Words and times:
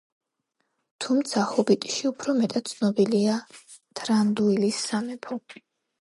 თუმცა, 1.05 1.43
„ჰობიტში“ 1.51 2.09
უფრო 2.11 2.35
მეტად 2.39 2.71
ცნობილია 2.71 3.35
თრანდუილის 4.01 4.81
სამეფო. 4.89 5.39